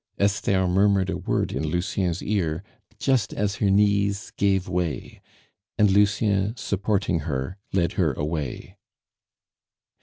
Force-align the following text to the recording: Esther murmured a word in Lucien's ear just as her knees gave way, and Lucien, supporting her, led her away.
Esther 0.17 0.67
murmured 0.67 1.11
a 1.11 1.17
word 1.19 1.51
in 1.51 1.63
Lucien's 1.63 2.23
ear 2.23 2.63
just 2.97 3.35
as 3.35 3.57
her 3.57 3.69
knees 3.69 4.31
gave 4.35 4.67
way, 4.67 5.21
and 5.77 5.91
Lucien, 5.91 6.57
supporting 6.57 7.19
her, 7.19 7.59
led 7.71 7.91
her 7.91 8.11
away. 8.13 8.77